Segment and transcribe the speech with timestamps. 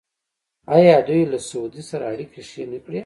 [0.77, 2.99] آیا دوی له سعودي سره اړیکې ښې نه کړې؟